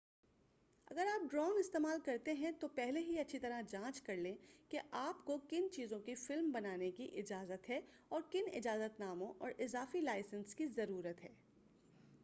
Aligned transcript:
اگر 0.87 1.07
آپ 1.07 1.29
ڈرون 1.31 1.57
استعمال 1.59 1.99
کرتے 2.05 2.33
ہیں 2.33 2.51
تو 2.59 2.67
پہلے 2.67 2.99
ہی 2.99 3.19
اچھی 3.19 3.39
طرح 3.39 3.61
جانچ 3.69 4.01
کر 4.01 4.15
لیں 4.15 4.33
کہ 4.71 4.79
آپ 4.91 5.23
کو 5.25 5.37
کن 5.49 5.67
چیزوں 5.71 5.99
کی 5.99 6.15
فلم 6.15 6.51
بنانے 6.51 6.89
کی 6.91 7.09
اجازت 7.15 7.69
ہے 7.69 7.79
اور 8.09 8.21
کن 8.31 8.49
اجازت 8.53 8.99
ناموں 8.99 9.33
اور 9.37 9.51
اضافی 9.59 10.01
لائسنس 10.01 10.55
کی 10.55 10.67
ضرورت 10.75 11.23
ہے 11.23 11.33